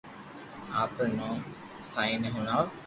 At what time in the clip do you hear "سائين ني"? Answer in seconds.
1.91-2.29